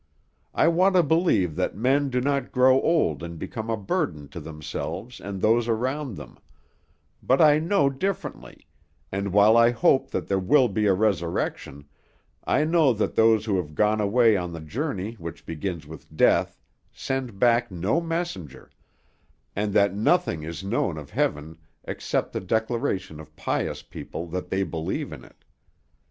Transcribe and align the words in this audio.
I 0.55 0.67
want 0.67 0.95
to 0.95 1.03
believe 1.03 1.55
that 1.57 1.77
men 1.77 2.09
do 2.09 2.19
not 2.21 2.51
grow 2.51 2.81
old 2.81 3.21
and 3.21 3.37
become 3.37 3.69
a 3.69 3.77
burden 3.77 4.29
to 4.29 4.39
themselves 4.39 5.19
and 5.21 5.39
those 5.39 5.67
around 5.67 6.15
them; 6.15 6.39
but 7.21 7.39
I 7.39 7.59
know 7.59 7.87
differently, 7.91 8.65
and 9.11 9.31
while 9.31 9.55
I 9.55 9.69
hope 9.69 10.09
that 10.09 10.27
there 10.27 10.39
will 10.39 10.67
be 10.69 10.87
a 10.87 10.93
resurrection, 10.95 11.85
I 12.43 12.63
know 12.63 12.93
that 12.93 13.13
those 13.13 13.45
who 13.45 13.57
have 13.57 13.75
gone 13.75 14.01
away 14.01 14.35
on 14.35 14.53
the 14.53 14.59
journey 14.59 15.13
which 15.19 15.45
begins 15.45 15.85
with 15.85 16.11
death 16.15 16.57
send 16.91 17.37
back 17.37 17.69
no 17.69 18.01
messenger, 18.01 18.71
and 19.55 19.71
that 19.73 19.93
nothing 19.95 20.41
is 20.41 20.63
known 20.63 20.97
of 20.97 21.11
heaven 21.11 21.59
except 21.83 22.33
the 22.33 22.41
declaration 22.41 23.19
of 23.19 23.35
pious 23.35 23.83
people 23.83 24.25
that 24.29 24.49
they 24.49 24.63
believe 24.63 25.13
in 25.13 25.23
it. 25.23 25.45